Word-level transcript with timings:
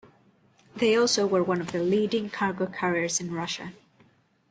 They 0.75 0.95
also 0.95 1.27
were 1.27 1.43
one 1.43 1.61
of 1.61 1.73
the 1.73 1.83
leading 1.83 2.31
cargo 2.31 2.65
carriers 2.65 3.19
in 3.19 3.31
Russia. 3.31 3.73